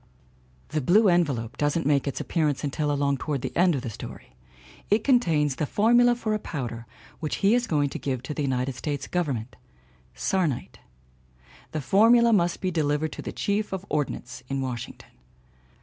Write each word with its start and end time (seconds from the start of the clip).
The 0.69 0.81
"Jblue 0.81 1.11
envelope" 1.13 1.57
doesn't 1.57 1.85
make 1.85 2.07
its 2.07 2.19
appearance 2.19 2.63
until 2.63 2.91
along 2.91 3.17
toward 3.17 3.43
the 3.43 3.55
end 3.55 3.75
of 3.75 3.83
the 3.83 3.89
story. 3.91 4.35
It 4.89 5.03
contains 5.03 5.57
the 5.57 5.67
formula 5.67 6.15
for 6.15 6.33
a 6.33 6.39
powder 6.39 6.87
which 7.19 7.35
he 7.45 7.53
is 7.53 7.67
going 7.67 7.89
to 7.89 7.99
give 7.99 8.23
to 8.23 8.33
the 8.33 8.41
United 8.41 8.73
States 8.73 9.05
Government 9.05 9.55
sarnite. 10.15 10.79
The 11.71 11.81
for 11.81 12.09
mula 12.09 12.33
must 12.33 12.61
be 12.61 12.71
delivered 12.71 13.11
to 13.11 13.21
the 13.21 13.31
Chief 13.31 13.71
of 13.71 13.85
Ordnance 13.91 14.41
in 14.49 14.59
Washington. 14.59 15.11